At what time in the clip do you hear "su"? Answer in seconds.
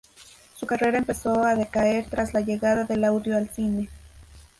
0.55-0.65